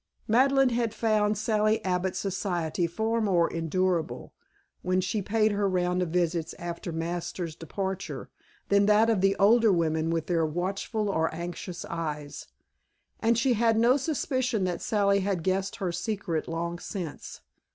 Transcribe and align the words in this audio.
Madeleine 0.27 0.69
had 0.69 0.95
found 0.95 1.37
Sally 1.37 1.85
Abbott's 1.85 2.17
society 2.17 2.87
far 2.87 3.21
more 3.21 3.47
endurable, 3.53 4.33
when 4.81 4.99
she 4.99 5.21
paid 5.21 5.51
her 5.51 5.69
round 5.69 6.01
of 6.01 6.09
visits 6.09 6.55
after 6.57 6.91
Masters' 6.91 7.55
departure, 7.55 8.27
than 8.69 8.87
that 8.87 9.11
of 9.11 9.21
the 9.21 9.35
older 9.35 9.71
women 9.71 10.09
with 10.09 10.25
their 10.25 10.43
watchful 10.43 11.07
or 11.07 11.31
anxious 11.35 11.85
eyes, 11.85 12.47
and 13.19 13.37
she 13.37 13.53
had 13.53 13.77
no 13.77 13.95
suspicion 13.95 14.63
that 14.63 14.81
Sally 14.81 15.19
had 15.19 15.43
guessed 15.43 15.75
her 15.75 15.91
secret 15.91 16.47
long 16.47 16.79
since. 16.79 17.41